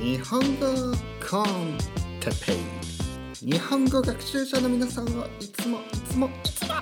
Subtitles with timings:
[0.00, 0.66] 日本語
[1.24, 1.78] コン
[2.18, 2.52] テペ
[3.44, 3.52] イ。
[3.52, 6.74] 日本語学習者の皆さんをいつもいつもいつも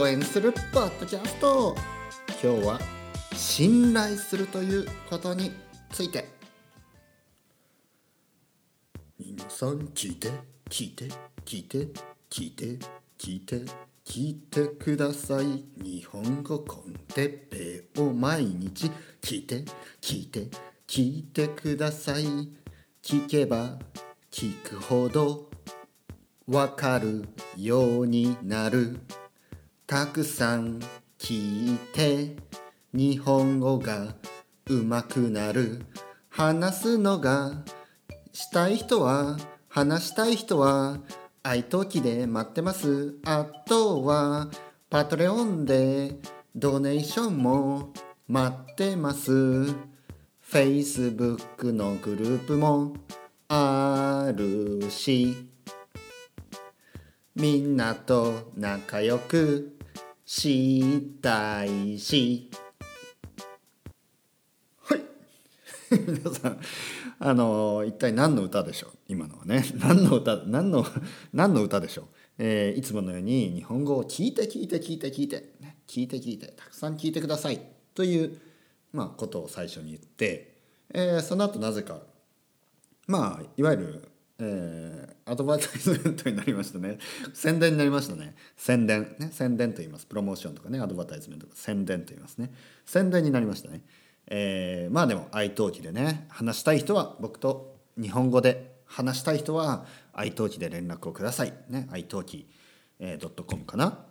[0.00, 1.76] 応援するポッドキャスト
[2.42, 2.80] 今日は
[3.36, 5.52] 信頼するということに
[5.92, 6.28] ついて。
[9.18, 10.30] 皆さん聞いて
[10.68, 11.04] 聞いて
[11.44, 11.78] 聞いて
[12.30, 12.64] 聞いて
[13.16, 13.56] 聞いて
[14.04, 15.64] 聞いてください。
[15.80, 18.90] 日本語コンテッペイを毎日
[19.20, 19.64] 聞いて
[20.00, 20.48] 聞いて
[20.90, 22.24] 聞いてください。
[23.00, 23.78] 聞けば
[24.32, 25.48] 聞くほど
[26.48, 28.98] わかるようになる。
[29.86, 30.80] たくさん
[31.16, 32.34] 聞いて
[32.92, 34.16] 日本語が
[34.66, 35.86] 上手くなる。
[36.28, 37.62] 話すのが
[38.32, 39.38] したい人は
[39.68, 40.98] 話したい人は
[41.44, 43.14] 愛登記で待ってます。
[43.24, 44.48] あとは
[44.90, 46.16] パトレオンで
[46.56, 47.92] ドネーションも
[48.26, 49.89] 待ってます。
[50.50, 52.94] Facebook のグループも
[53.46, 55.48] あるし
[57.36, 59.78] みんなと仲良く
[60.26, 62.50] したいし。
[64.82, 65.00] はい。
[66.04, 66.60] 皆さん
[67.20, 68.90] あの一体何の歌でしょう？
[69.06, 69.64] 今のはね。
[69.78, 70.84] 何の歌何の
[71.32, 72.06] 何の歌でしょう、
[72.38, 75.52] えー、いつものように日本語を聞いて聞いて聞いて聞いて、
[75.86, 76.48] 聞いて聞いて。
[76.56, 77.60] たくさん聞いてください。
[77.94, 78.36] という
[78.92, 80.49] まあ、ことを最初に言って、
[80.92, 82.00] えー、その後なぜか。
[83.06, 86.98] まあいわゆる、えー、アドバタイズメントになりましたね。
[87.34, 88.34] 宣伝になりましたね。
[88.56, 89.16] 宣伝。
[89.18, 90.06] ね宣伝と言います。
[90.06, 91.58] プロモーションとかねアドバタイズメントとか。
[91.58, 92.52] 宣伝と言いますね。
[92.84, 93.82] 宣伝になりましたね。
[94.26, 98.70] えー、まあでも愛登記でね話したい人は僕と日本語で。
[98.90, 101.54] 話したい人は愛登記で連絡をください。
[101.68, 102.48] ね愛登記、
[102.98, 104.04] えー、.com かな、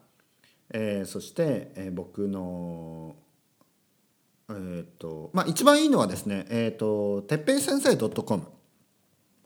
[0.71, 3.15] えー、そして、えー、僕の
[4.49, 8.43] えーとまあ、一番いいのはですね、えーと、てっぺい先生 .com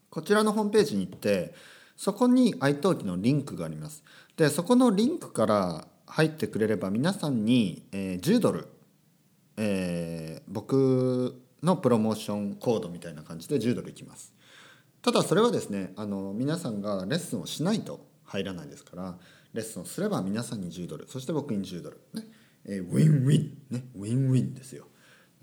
[0.10, 1.54] こちらのホームページに行って
[1.98, 4.04] そこに iTalki のリンクがあります。
[4.38, 8.68] でそこのリンクから入ってくれれば皆さんに、えー、10ドル、
[9.58, 14.34] えー、僕のプロモーションコードみたいな感じで10ドルいきます。
[15.02, 19.18] ただそれはですねあの皆さんがレッスンをしないと入らないですから
[19.54, 22.00] レッスンをすれば皆さんに10ドルそして僕に10ドル。
[22.14, 22.24] ね、
[22.66, 23.58] えー、ウィンウィン。
[23.70, 23.86] ね。
[23.96, 24.86] ウィンウィンですよ。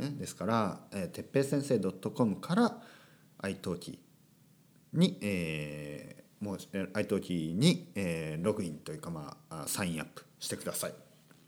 [0.00, 2.82] ね、ですから、えー、てっぺい先生 .com から
[3.42, 3.98] iTalki
[4.92, 10.94] に、えー、もう iTalki に、えー、ログインというか、まあ、サインアップしてください。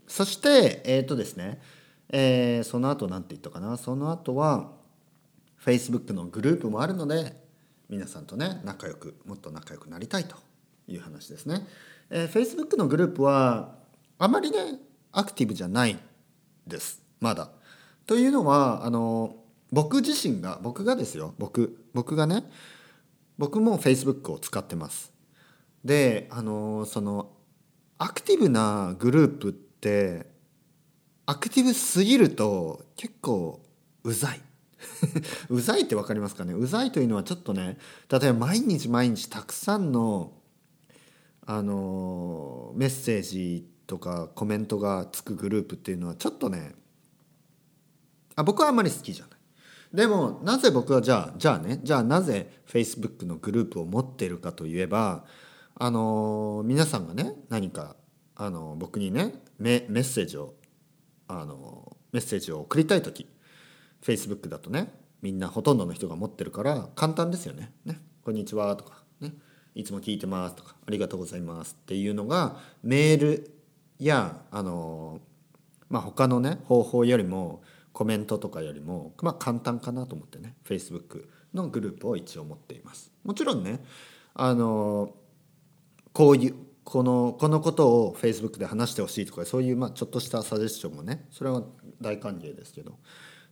[0.06, 1.60] そしてえっ、ー、とですね、
[2.10, 4.72] えー、その後何て言ったかなその後は
[5.64, 7.34] Facebook のグループもあるので
[7.88, 10.36] 皆さんとね仲良くもっと仲良くなりたいと
[10.86, 11.66] いう話ですね、
[12.10, 13.74] えー、Facebook のグループは
[14.18, 14.58] あまりね
[15.12, 15.98] アクティブじゃない
[16.66, 17.50] ですまだ。
[18.06, 19.36] というのはあの
[19.70, 22.44] 僕自身が僕がですよ僕僕がね
[23.38, 25.12] 僕も Facebook を使ってます。
[25.84, 27.30] であのその
[27.98, 30.26] アクティブなグループって
[31.26, 33.60] アクティブすぎると結構
[34.04, 34.40] うざい。
[35.48, 36.54] うざいって分かりますかね？
[36.54, 37.78] うざいというのはちょっとね
[38.10, 40.32] 例えば毎日毎日たくさんの
[41.46, 46.74] あのメッセージとかコメントがつくグループっていうのはちょっとね
[48.36, 49.42] あ僕はあんまり好きじゃない
[49.94, 55.24] でもなぜ僕はじゃあじゃあねじゃあなぜ Facebook のグループを持っているかといえば
[55.74, 57.96] あの皆さんがね何か
[58.34, 60.54] あの僕にねメメッセージを
[61.28, 63.28] あのメッセージを送りたい時
[64.02, 67.72] Facebook だとねみんなほとんどの人が持ってるから簡単ですよね。
[67.84, 69.32] ねこんにちはとかね
[69.74, 73.50] いつも聞いてますとかありがとうございますっていうのがメール
[73.98, 75.20] やあの
[75.88, 83.12] まあ他のね方法よりもコメントとかよりも、まあ、簡単かなと思ってね Facebook のグループを一応持っています。
[83.24, 83.80] もちろんね
[84.34, 85.14] あの
[86.12, 86.54] こういう
[86.84, 91.62] このこのことを Facebook で話してほしいとかそういう、まあ、ちょっとしたサジェスションもねそれは
[92.00, 92.98] 大歓迎ですけど。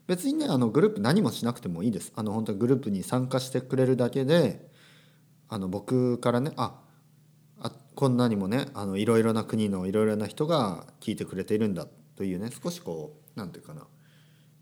[0.07, 2.13] 別にねあのグループ何もしなくてもいいです。
[2.17, 4.69] あの本当にグループに参加してくれるだけで
[5.49, 6.81] あの僕からねあ
[7.61, 13.87] あこんなにもねあのいろいろな国のいろいろな人が聞いてくれているんだというね少しこう何て言うかな。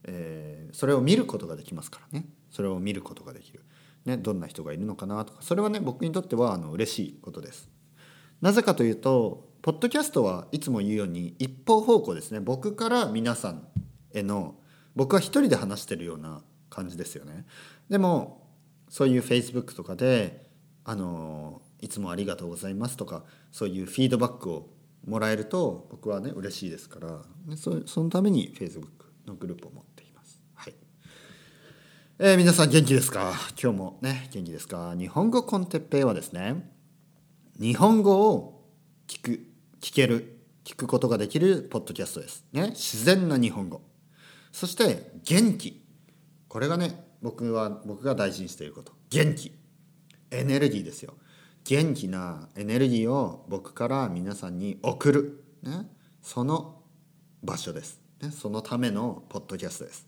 [0.04, 2.26] えー、それを見ることができますからね。
[2.50, 3.62] それを見ることができる、
[4.04, 5.42] ね、どんな人がいるのかなとか。
[5.42, 7.68] それはね僕にとってはあの嬉しいことです。
[8.40, 12.40] なぜかというとポッドキャストはいつも言うように一方方向ですね。
[12.40, 13.66] 僕から皆さん
[14.12, 14.56] への
[14.94, 17.44] 僕は一人で話してるような感じですよね。
[17.88, 18.46] でも
[18.88, 20.46] そういう Facebook とかで
[20.84, 24.70] あのいつもありがとうございますとかそういうフィードバックを
[25.06, 27.22] もらえると僕はね嬉しいですから。
[27.56, 30.40] そそのために Facebook のグループを持っています。
[30.54, 30.74] はい。
[32.18, 33.32] えー、皆さん元気ですか？
[33.60, 34.94] 今日もね元気ですか？
[34.98, 36.68] 日本語コンテッペイはですね
[37.60, 38.64] 日本語を
[39.06, 39.30] 聞く
[39.80, 42.44] 聞ける聞くことができるポッドキャストです。
[42.52, 43.82] ね自然な日本語。
[44.52, 45.84] そして元気。
[46.48, 48.92] これがね僕は僕が大事にしていること。
[49.10, 49.52] 元気。
[50.30, 51.14] エネルギーですよ。
[51.64, 55.90] 元気なエネルギーを僕から皆さんに送る、ね、
[56.22, 56.82] その
[57.42, 60.06] 場所です、ね、そのためのポッドキャストです。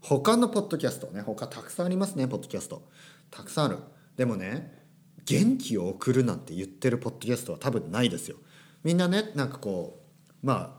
[0.00, 2.88] 他のポッドキャストね他たくさんありますねポッドキャスト。
[3.30, 3.78] たくさんある。
[4.16, 4.84] でもね
[5.24, 8.36] 元気を送るなんて言ってるポッドキャストは多分ないですよ。
[8.84, 10.00] みんなねなんかこ
[10.42, 10.70] うまあ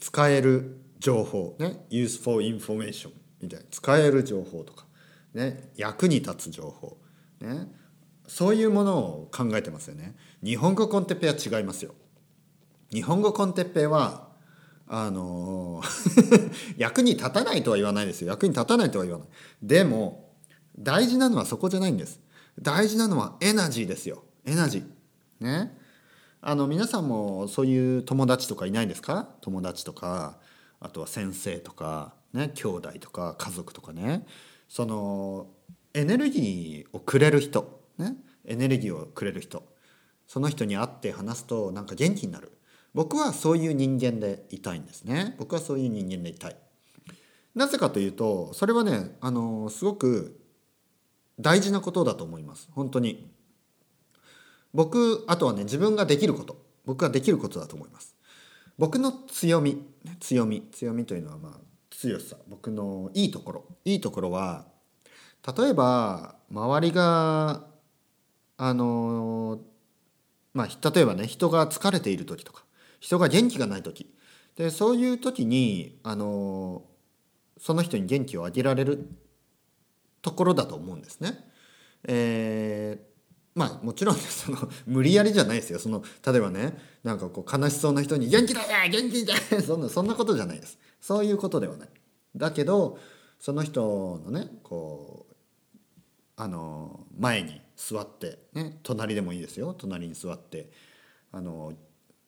[0.00, 3.10] 使える情報ね useful information
[3.40, 4.86] みたいな使える情報とか
[5.34, 6.98] ね役に立つ情報
[7.40, 7.68] ね
[8.26, 10.16] そういうものを考えてますよね。
[10.42, 11.94] 日本語コンテッペは違いますよ。
[12.90, 14.23] 日本語コンテッペは
[14.86, 15.82] あの
[16.76, 18.28] 役に立たないとは言わないですよ。
[18.28, 19.28] 役に立たないとは言わない。
[19.62, 20.34] でも
[20.78, 22.20] 大事なのはそこじゃないんです。
[22.60, 24.24] 大事なのはエナジーですよ。
[24.44, 25.44] エナジー。
[25.44, 25.78] ね。
[26.40, 29.30] あの皆さんもそういう友達とかいないですか？
[29.40, 30.38] 友達とか
[30.80, 34.26] あとは先生とかね兄弟とか家族とかね。
[34.68, 35.46] その
[35.94, 38.16] エネルギーをくれる人ね。
[38.44, 39.62] エネルギーをくれる人。
[40.26, 42.52] その人に会って話すとなんか元気になる。
[42.94, 45.34] 僕はそういう人間でいたいんですね。
[45.38, 46.56] 僕はそういう人間でいたい。
[47.54, 50.40] なぜかというとそれはねあのすごく
[51.38, 52.68] 大事なことだと思います。
[52.72, 53.30] 本当に。
[54.72, 56.62] 僕あとはね自分ができること。
[56.84, 58.14] 僕ができることだと思います。
[58.78, 59.84] 僕の強み
[60.20, 61.60] 強み強みというのはまあ
[61.90, 62.36] 強さ。
[62.48, 63.64] 僕のいいところ。
[63.84, 64.66] いいところは
[65.56, 67.64] 例えば周りが
[68.56, 69.58] あの
[70.52, 72.64] まあ例えばね人が疲れている時とか。
[73.04, 74.10] 人が元気がない時
[74.56, 76.84] でそういう時にあの
[77.58, 79.10] その人に元気をあげられる
[80.22, 81.38] ところだと思うんですね。
[82.08, 83.14] えー
[83.54, 89.62] まあもちろん、ね、 その無理やりじゃないですよその例えばねなんかこう悲しそうな人に「元気だよ元気だよ!
[89.62, 91.88] 」そんなそんなことじゃないですそういうことではない
[92.34, 92.98] だけど
[93.38, 95.34] その人のねこう
[96.34, 100.72] あの前に座って、ね、隣でもいいですよ隣に座って
[101.30, 101.74] あの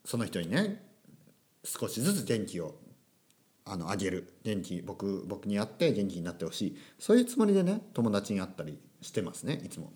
[0.07, 0.83] その人にね
[1.65, 2.77] 少しずつ元気を
[3.65, 9.93] あのあげる元気僕僕に会って元気になってほしいそういうつもりでね友達に会ったりしてますねいつも。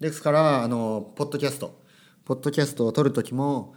[0.00, 1.82] ですからあのポッドキャスト
[2.24, 3.74] ポッドキャストを撮る時も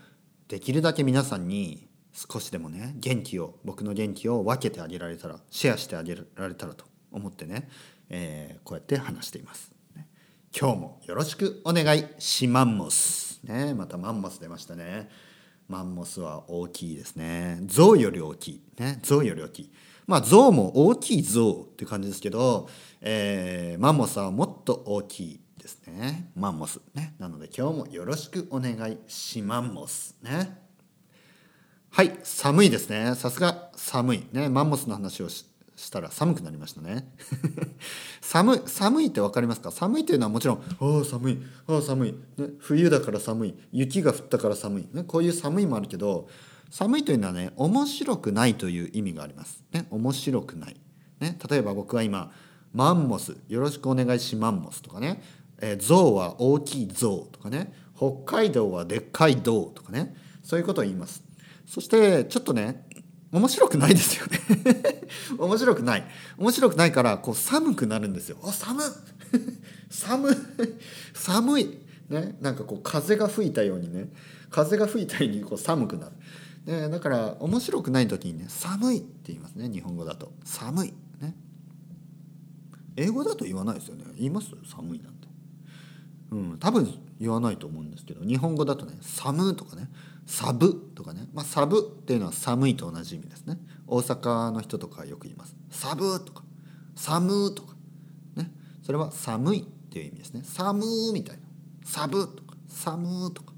[0.47, 7.69] できるだけ皆さんに少しでもね元気を僕の元気を分けてあげられたらシェアしてあげられたらと思ってね、
[8.09, 9.74] えー、こうやって話しています。
[10.57, 13.41] 今日もよろしくお願いしマンモス。
[13.43, 15.09] ね、またマンモス出ましたね。
[15.67, 17.59] マンモスは大きいですね。
[17.65, 18.61] 象より大きい。
[18.79, 19.71] ね、象より大きい。
[20.07, 22.69] まあ象も大きい象って感じですけど、
[23.01, 26.31] えー、マンモスはもっと大きいですね。
[26.37, 26.79] マンモス。
[26.93, 27.15] ね。
[27.19, 30.15] なので今日もよろしくお願いしマンモス。
[30.21, 30.57] ね。
[31.89, 33.13] はい、寒いですね。
[33.15, 34.23] さすが寒い。
[34.31, 37.11] ね、マンモスの話をししたら寒くなりましたね。
[38.21, 39.71] 寒い寒いって分かりますか？
[39.71, 41.37] 寒いというのはもちろん「ああ寒い
[41.67, 43.55] ああ寒い、ね、冬だから寒い。
[43.71, 46.27] 雪が降ったから寒い、ね、こういう寒いもあるけど
[46.69, 49.63] 寒いというのはね面白くないという意味があります。
[49.71, 50.77] ね、面白くない、
[51.19, 52.31] ね、例えば僕は今
[52.73, 53.35] 「マンモス。
[53.47, 55.21] よろしくお願いしマンモス」とかね
[55.59, 60.15] 「えー、象は大きい象」とかね「北海道はでっかい道」とかね。
[60.43, 61.23] そういうことを言います。
[61.65, 62.84] そしてちょっとね
[63.35, 64.39] 面白くないですよね。
[65.37, 66.05] 面白くない。
[66.37, 68.37] 面白くないからこう寒くなるんですよ。
[68.43, 68.81] あ寒
[69.89, 70.29] 寒
[71.13, 71.77] 寒い。
[72.09, 74.09] ねなんかこう風が吹いたようにね。
[74.51, 76.09] 風が吹いたようにこう寒くな
[76.65, 80.31] る、ね、だから面白くない時にね寒いって言いますね日本語だと。
[80.45, 80.93] 寒い。
[81.19, 81.35] ね。
[82.95, 84.05] 英語だと言わないですよね。
[84.15, 84.47] 言います？
[84.65, 85.24] 寒いなんて。
[86.35, 89.89] うん多分言わないと思うんですけど日本語だとね寒とかね
[90.25, 93.57] サブとかね、まあ、サブっていうのは寒いと同じ意味ですね。
[93.87, 95.55] 大阪の人とかよく言います。
[95.69, 96.43] サブとか
[96.95, 97.75] 寒とか
[98.35, 98.51] ね。
[98.83, 100.41] それは寒いっていう意味ですね。
[100.43, 101.43] 寒みたいな。
[101.85, 103.53] サブとか寒とか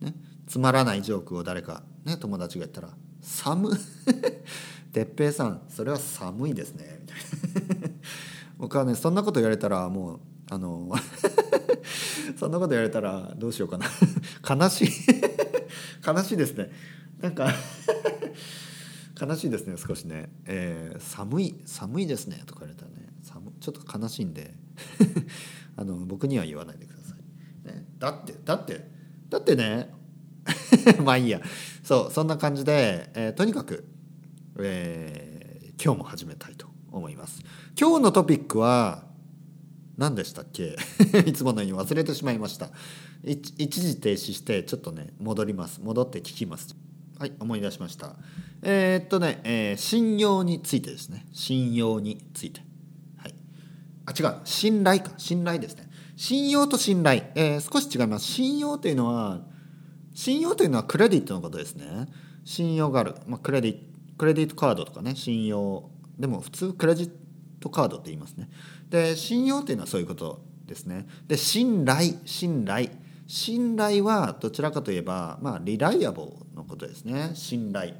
[0.00, 0.14] ね。
[0.48, 2.88] つまらないジョークを誰かね友達が言ったら
[3.20, 3.70] 寒
[4.92, 7.02] 哲平さんそれは寒いですね。
[7.02, 7.88] みたいな。
[8.58, 10.90] 僕はねそんなこと言われたらもうあの
[12.36, 13.86] そんなこと言われたらどうしようかな。
[14.48, 14.88] 悲しい。
[16.06, 16.70] 悲しいですね。
[17.20, 17.52] なんか
[19.20, 23.12] 悲しいですね少しね、えー、寒い寒いですねとか言われたらね。
[23.22, 24.54] 寒ちょっと悲しいんで。
[25.76, 28.90] あの僕には言わないでください、ね、だってだって
[29.28, 29.94] だってね。
[31.04, 31.40] まあいいや。
[31.82, 33.84] そうそんな感じで、えー、とにかく、
[34.58, 37.42] えー、今日も始めたいと思います。
[37.78, 39.09] 今日のトピックは
[39.96, 40.76] 何でしたっけ？
[41.26, 42.70] いつものように忘れてしまいました。
[43.24, 45.80] 一時停止してちょっとね戻ります。
[45.82, 46.74] 戻って聞きます。
[47.18, 48.16] はい思い出しました。
[48.62, 51.26] えー、っとね、えー、信用についてですね。
[51.32, 52.62] 信用について。
[53.16, 53.34] はい。
[54.06, 54.36] あ違う。
[54.44, 55.12] 信頼か。
[55.18, 55.90] 信頼ですね。
[56.16, 58.24] 信用と信頼、えー、少し違います。
[58.26, 59.42] 信用というのは
[60.14, 62.08] 信用というのはクレディットのことですね。
[62.44, 63.76] 信用がある、まあ、クレディ
[64.16, 65.90] クレディットカードとかね信用。
[66.18, 67.12] でも普通クレジット
[67.68, 68.48] カードって言いますね。
[68.88, 71.06] で信用というのはそういうことですね。
[71.26, 72.88] で信頼信頼。
[73.26, 77.32] 信頼はどちらかといえばまあリライアボーのことですね。
[77.34, 77.94] 信頼。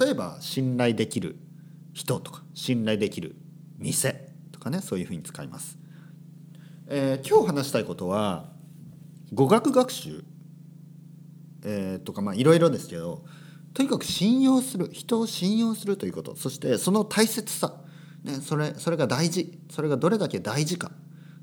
[0.00, 1.36] 例えば信頼できる
[1.92, 3.34] 人とか信頼できる
[3.78, 5.78] 店とかねそういうふうに使います。
[6.86, 8.46] えー、今日話したいことは
[9.32, 10.24] 語学学習、
[11.64, 13.24] えー、とかまあいろいろですけど
[13.74, 16.34] とにかく信用する人を信用するということ。
[16.34, 17.74] そしてその大切さ、
[18.24, 20.90] ね、それそれが大事それがどれだけ大事か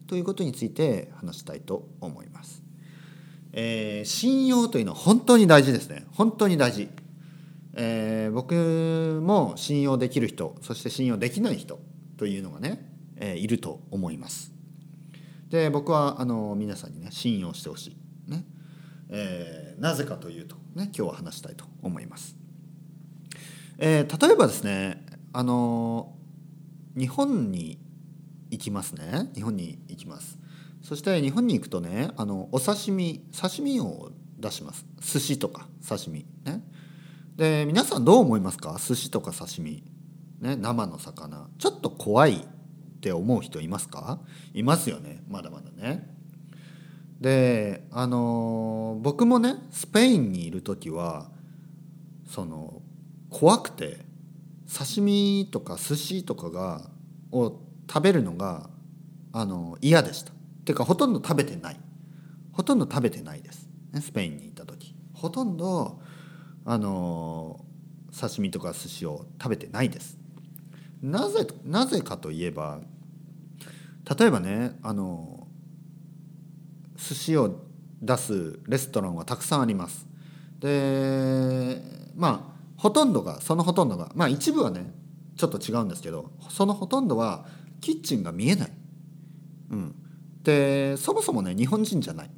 [0.06, 2.64] ということについて話したいと思います。
[3.54, 6.06] えー、信用というのは本当に大事ですね。
[6.14, 6.90] 本当に大事、
[7.74, 11.80] えー、僕も信用できる人そして信用できない人
[12.18, 14.52] というのがね、えー、いると思います。
[15.50, 17.96] で僕はあの皆さんにね信用してほし
[18.28, 18.46] い、ね。
[19.10, 22.36] えー、なぜかというと、ね、今日は話したいと思います。
[23.80, 26.17] えー、例えばですねあの
[26.98, 27.78] 日本に
[28.50, 29.30] 行きますね。
[29.36, 30.40] 日本に行きます。
[30.82, 34.86] そして日本に行くとねあのお刺身刺身を出します。
[35.00, 36.26] 寿司とか刺身。
[36.44, 36.64] ね。
[37.36, 38.80] で皆さんどう思いますか？
[38.80, 39.84] 寿司とか刺身。
[40.40, 41.48] ね生の魚。
[41.60, 44.20] ちょっと怖いって思う人いますか？
[44.56, 45.22] いますよね。
[45.28, 46.10] まだまだね。
[47.22, 51.30] であの僕もねスペインにいる時は
[52.28, 52.82] その
[53.30, 54.07] 怖くて。
[54.72, 56.90] 刺身とか寿司とかが
[57.32, 57.60] を
[57.90, 58.70] 食べるのが
[59.32, 60.32] あの嫌でした。
[60.68, 61.80] ていうかほとんど食べてない
[62.52, 66.02] ほとんど食べてないです、ね、スペインに行った時ほとんど
[66.66, 67.64] あの
[68.20, 70.18] 刺身とか寿司を食べてないです
[71.02, 72.82] なぜなぜかといえば
[74.20, 75.48] 例えばねあの
[76.98, 77.62] 寿司を
[78.02, 80.08] 出すレストランはたくさんあります。
[80.60, 81.82] で
[82.16, 84.94] まあほとんどがそのほとんどがまあ一部はね
[85.36, 87.46] ちょっと違うんですけどそのほとんどは
[87.82, 88.72] キッチンが見えない。
[89.70, 89.96] うん、
[90.44, 92.32] でそもそもね日本人じゃない。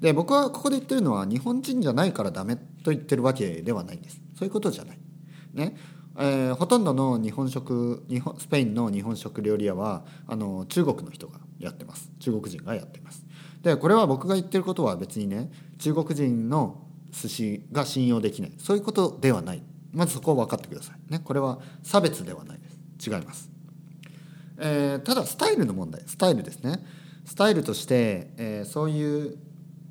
[0.00, 4.20] で僕はここで言ってるのは日本人じゃないからダメと言ってるわけではないんです。
[4.38, 4.98] そういうことじゃない。
[5.54, 5.76] ね、
[6.18, 13.24] えー、ほとんどの日本食日本スペインの日本食料理屋はあの中国の人がやってます中国人がやってます
[13.62, 18.52] でこれは僕が言ってることは別にね中国人の寿司が信用できない。
[18.58, 19.62] そういうことではない。
[19.92, 21.12] まずそこを分かってください。
[21.12, 23.10] ねこれは差別ではないです。
[23.10, 23.50] 違います、
[24.58, 26.02] えー、ただスタイルの問題。
[26.06, 26.84] スタイルですね。
[27.24, 29.38] スタイルとして、えー、そういう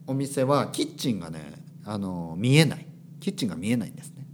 [0.08, 2.86] お店はキッチンがねあの見えない。
[3.20, 4.28] キッチンが見えないんですね。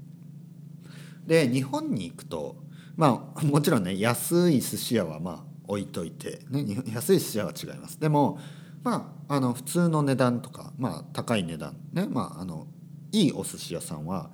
[1.26, 2.58] で日本に行くと
[2.98, 8.00] まあもちろんね安い寿司屋はまあ置いといて、ね、安い寿司屋は違います。
[8.00, 8.40] でも
[8.84, 12.08] まああの普通の値段とか、まあ、高い値段ね。
[12.10, 12.68] まああの
[13.12, 14.32] いいお寿司屋さんは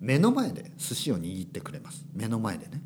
[0.00, 2.04] 目の前で寿司を握ってくれます。
[2.14, 2.82] 目の前でね。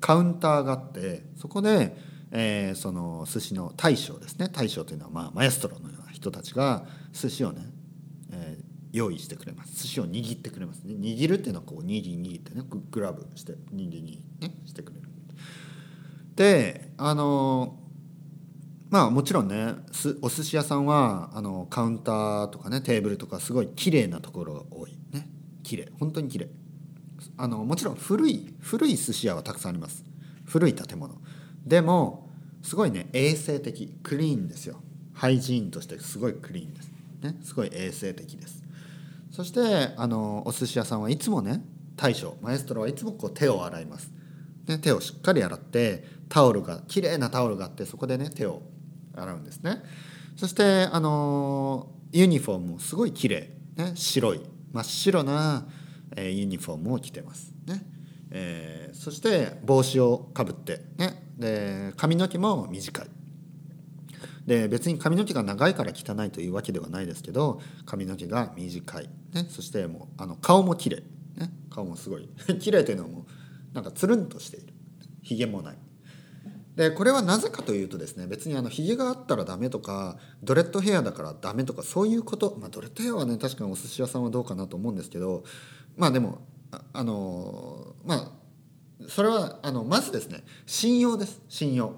[0.00, 1.96] カウンターがあってそこで、
[2.30, 4.48] えー、その寿司の大将ですね。
[4.48, 7.70] 大将というのは、まあ、マエストロのような人たちが寿司をね
[8.92, 9.82] 用意してくれます。
[9.82, 10.82] 寿司を握ってくれます。
[10.82, 15.08] ね握るっていうのはこう握り握ってねグラブして握り握ねしてくれる。
[16.34, 17.79] であの
[18.90, 19.74] まあもちろんね
[20.20, 24.98] お寿司屋さんはあのカウンターとかねテーブルとかすごい綺麗なところが多い。
[25.12, 25.28] ね。
[25.62, 25.88] 綺麗。
[25.98, 26.48] 本当に綺麗。
[27.36, 30.04] あのもちろん古い古い寿司屋はたくさんあります。
[30.44, 31.14] 古い建物。
[31.64, 32.28] でも
[32.62, 34.80] すごいね衛生的クリーンですよ。
[35.14, 36.92] ハイジーンとしてすごいクリーンです。
[37.22, 37.36] ね。
[37.42, 38.60] すごい衛生的です。
[39.30, 41.62] そしてあのお寿司屋さんはいつもね
[41.96, 44.10] 大将マエストロはいつもこう手を洗います、
[44.66, 48.62] ね、手をしっかり洗ってタオルが綺麗なタオルがあってそこでね手を
[49.14, 49.82] 洗うんですね。
[50.36, 53.92] そしてあのユニフォームもすごい綺麗ね。
[53.94, 54.40] 白い
[54.72, 55.66] 真っ白な、
[56.16, 57.82] え、ユニフォームを着てますね、
[58.30, 61.26] えー、そして帽子をかぶってね。
[61.38, 63.06] で髪の毛も短い。
[64.46, 71.02] で別に髪の毛が長いから汚いというわけではないですけど髪の毛が短い、ね、そしてもうあの顔も綺麗、
[71.36, 72.28] ね、顔もすごい。
[72.60, 73.26] 綺麗というのはも
[73.72, 74.72] うなんかつるんとしている。
[75.22, 75.78] ひげもない。
[76.80, 85.44] でこれはなぜかというとですね別にあのひげがあったらダメとかドレッドヘアだからダメとかそういうことまあドレッドヘアはね確かにお寿司屋さんはどうかなと思うんですけど
[85.98, 86.38] まあでも
[86.94, 91.42] あのまあそれはあのまずですね信用です。
[91.50, 91.96] 信用。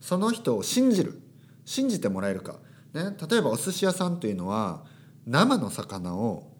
[0.00, 1.20] その人を信じる。
[1.66, 2.60] 信じてもらえるか、
[2.94, 4.84] ね、例えばお寿司屋さんというのは
[5.26, 6.50] 生の魚を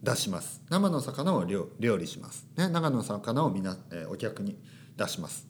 [0.00, 0.62] 出します。
[0.70, 4.56] 生の魚を料理します、ね、生の魚をみな、え、お客に
[4.96, 5.47] 出します。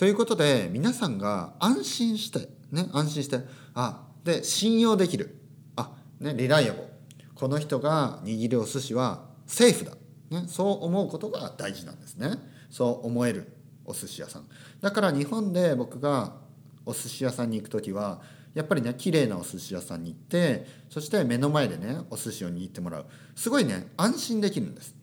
[0.00, 3.40] ということで皆さんが安心してね安心して
[3.74, 5.36] あで信用できる。
[5.76, 5.90] あ
[6.20, 6.88] ねリライアボ
[7.34, 9.92] この人が握るお寿司はセーフだ、
[10.30, 12.30] ね、そう思うことが大事なんですね。
[12.70, 13.52] そう思える
[13.84, 14.46] お寿司屋さん。
[14.80, 16.32] だから日本で僕が
[16.86, 18.22] お寿司屋さんに行く時は
[18.54, 23.06] やっぱりね綺麗なお寿司屋さんに行ってそして目の前でねお寿司を握ってもらう。
[23.36, 24.94] すごいね安心できるんです。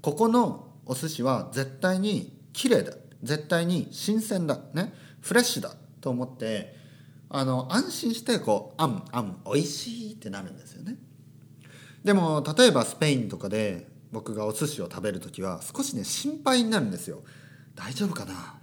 [0.00, 2.92] ここのお寿司は絶対に綺麗だ。
[3.22, 6.76] 絶対に新鮮だねフレッシュだと思って
[7.28, 10.96] あの安心してこう「あんあんおいしい」ってなるんですよね。
[12.04, 17.22] でも例えばスペインとかで僕がお寿司を食べる時は少しね心配になるんですよ。
[17.74, 18.60] 大丈夫かな？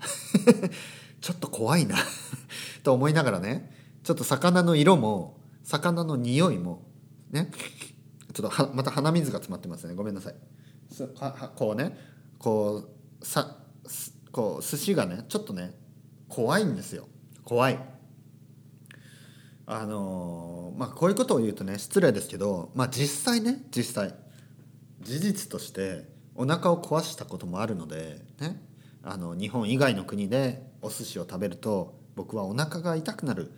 [1.22, 1.98] ちょっと怖いな
[2.84, 3.72] と思いながらね
[4.04, 6.84] ちょっと魚の色も魚の匂いも
[7.32, 7.52] ね
[8.34, 9.94] ちょっとはまた鼻水が詰まってますね。
[9.96, 10.36] ごめんなさい。
[11.56, 11.98] こうね
[12.40, 12.90] こ
[13.22, 13.58] うさ
[14.36, 15.72] こう寿司がねちょっとね
[16.28, 17.08] 怖いんですよ。
[17.46, 17.80] 怖い。
[19.66, 24.14] あのー、まあこういうことを言うとね失礼ですけどまあ実際ね実際
[25.00, 28.62] 事実としてお腹を壊したこともあるのでね
[29.04, 33.54] あの日本以外の国でお寿司を食べると僕はお腹が痛くなる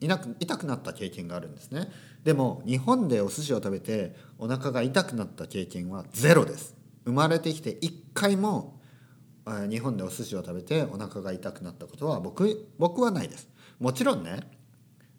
[0.00, 0.18] 痛
[0.58, 1.88] くなった経験があるんですね。
[2.24, 6.74] でも日本でお寿司を食べてお腹が痛くなった経験はゼロです。
[7.04, 8.79] 生まれてきて一回も
[9.68, 13.48] 日本でお寿司を食べてお腹が痛くなったことは僕僕はないです。
[13.78, 14.40] もちろんね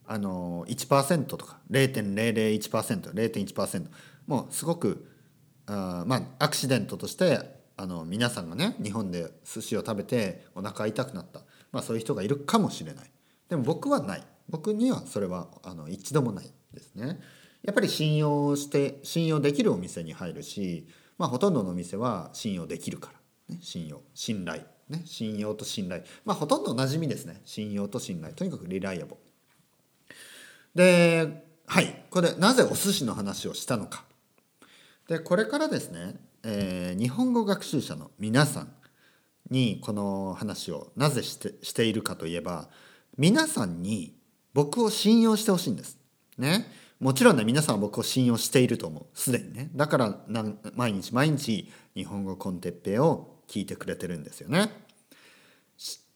[0.06, 3.86] あの1%とか 0.001%0.1%
[4.28, 5.08] もうすごく
[5.66, 7.40] あまあアクシデントとして
[7.78, 13.12] あの皆さんがね日本で寿司を食べてお腹痛くなった、まあ、そういう人がいるかもしれない。
[13.50, 14.24] でも僕はない。
[14.50, 17.20] 僕にはそれはあの一度もないですね。
[17.64, 23.21] やっぱり信用して信用できるお店に入るし、まあ、ほとんどのお店は信用できるから。
[23.52, 26.04] ね、信用信頼、ね、信用と信頼。
[26.26, 27.42] まあほとんど馴染みですね。
[27.46, 28.34] 信用と信頼。
[28.34, 29.18] とにかくリライアボ
[30.74, 32.04] ではい。
[32.10, 34.04] これなぜお寿司の話をしたのか。
[35.08, 38.74] でこれからですね、えー、日本語学習者の皆さん
[39.50, 42.70] にこの話をなぜしてしているかといえば
[43.18, 44.16] 皆さんに
[44.54, 45.98] 僕を信用してほしいんです。
[46.38, 46.72] ね。
[47.00, 49.06] もちろんね皆さんは僕を信用していると思う。
[49.14, 49.70] すでにね。
[49.76, 50.18] だから
[50.76, 54.72] 毎日毎日日本語コンテッペを聞いてくれてるんですよね。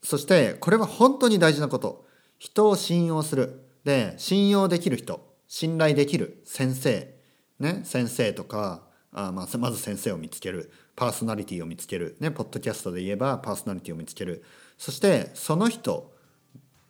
[0.02, 2.06] そしてこれは本当に大事なこと。
[2.38, 3.66] 人を信用する。
[3.84, 7.14] で、信用できる人、信頼できる先生、
[7.60, 10.72] ね、先生とか、あまあ、まず先生を見つける。
[10.96, 12.16] パーソナリティを見つける。
[12.20, 14.44] ね、ポッドキャストで言えばパーソナリティを見つける。
[14.78, 16.14] そしてその人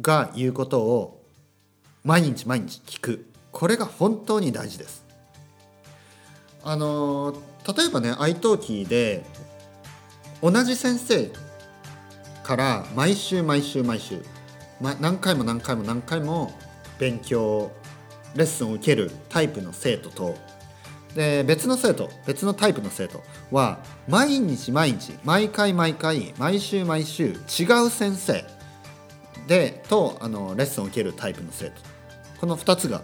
[0.01, 1.23] が言うことを
[2.03, 3.25] 毎日毎日聞く。
[3.51, 5.05] これが本当に大事です。
[6.63, 7.36] あの
[7.77, 9.23] 例えばね iTalki で
[10.41, 11.31] 同じ先生
[12.43, 14.23] から毎週毎週毎週、
[14.79, 16.53] ま、何回も何回も何回も
[16.99, 17.71] 勉強
[18.35, 20.35] レッスンを受けるタイプの生徒と
[21.15, 28.43] で別の生徒別のタイプの生徒は毎日毎日毎回毎回毎週毎週違う先生
[29.47, 31.71] でとあのレッスンを受けるタイプの生徒。
[32.39, 33.01] この2つが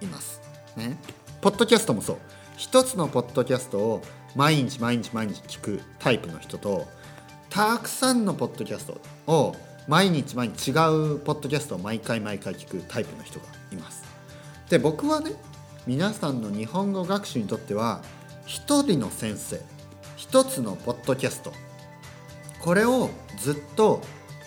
[0.00, 0.40] います。
[0.76, 0.96] ね、
[1.40, 2.16] ポッドキャストもそう。
[2.56, 4.02] 一つのポッドキャストを
[4.34, 6.86] 毎日毎日毎日聞くタイプの人と
[7.50, 9.00] たくさんのポッドキャスト
[9.32, 9.54] を
[9.86, 14.02] 毎日毎日違うポッドキャストを毎回毎回聞くタイプの人がいます。
[14.68, 15.32] で僕はね
[15.86, 18.02] 皆さんの日本語学習にとっては
[18.46, 19.60] 一人の先生
[20.16, 21.52] 一つのポッドキャスト
[22.60, 24.00] これをずっと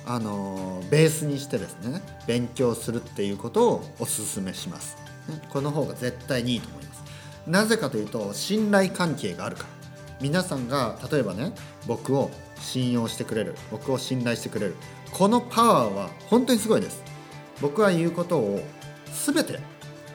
[0.05, 4.97] あのベースにしてですね勉強するっていうことをおすすめします。
[5.49, 7.03] この方が絶対にいいと思います。
[7.45, 9.76] なぜかというと信頼関係があるから。
[10.21, 11.51] 皆さんが例えばね
[11.85, 14.75] 僕を信用してくれる僕を信頼してくれる
[15.11, 17.03] このパワーは本当にすごいです。
[17.61, 18.59] 僕は言うことを
[19.25, 19.59] 全て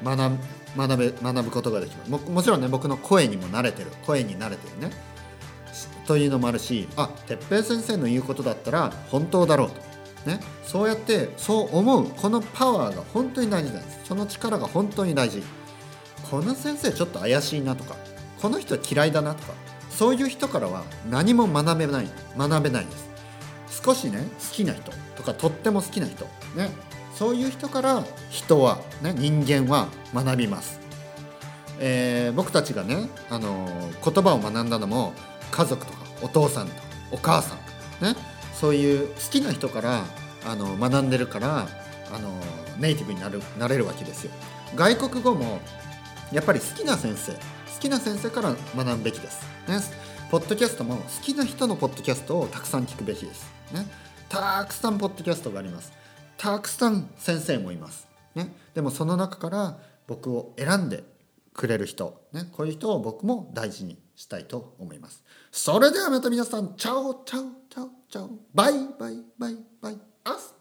[0.05, 0.39] 学
[0.77, 2.11] 学べ学ぶことができます。
[2.11, 4.95] ももちろんね僕の声にも慣れてる声に慣れてるね。
[6.07, 14.01] というのもあるしあ哲平先生の言うことだったら本当だろうと、ね、そうやってそう思うこのパワーが本当に大事なんです。
[14.05, 15.43] その力が本当に大事。
[16.31, 17.95] この先生ちょっと怪しいなとか
[18.41, 19.53] この人嫌いだなとか
[19.93, 23.83] そういう人からは何も学べない学べないです。
[23.85, 26.25] 少しね好きな人とかとっても好きな人
[26.57, 26.71] ね。
[27.15, 30.81] そういう人から人は、ね、人間は学びます、
[31.79, 35.13] えー、僕たちがね、あのー、言葉を学んだのも
[35.51, 36.81] 家族とかお父さんとか、
[37.13, 38.17] お母さん、ね、
[38.55, 40.05] そういう好きな人から
[40.47, 41.69] あの学んでるから
[42.15, 42.31] あの
[42.79, 44.33] ネイティブになるなれるわけですよ。
[44.75, 45.61] 外国語も
[46.33, 47.33] やっぱり好きな先生
[47.83, 49.43] きな先生から学ぶべきです。
[49.67, 49.81] ね、
[50.31, 53.53] ポッドキャストも好きな人のポッドキャストをたくさん聞くべきです。
[53.75, 53.85] ね、
[54.29, 55.93] たくさんポッドキャストがあります。
[56.37, 58.07] たくさん先生もいます。
[58.37, 61.03] ね、でもその中から僕を選んで
[61.55, 65.25] くれる人、ね、こういう人を僕も大事にしたいと思います。
[65.51, 70.55] それではまた皆さん、チャオチャオチャオチャオ、バイバイバイバイ、アス